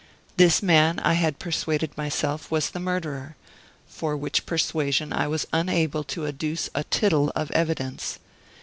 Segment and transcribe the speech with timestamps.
[0.35, 3.35] This man, I had persuaded myself, was the murderer;
[3.85, 8.17] for which persuasion I was unable to adduce a tittle of evidence.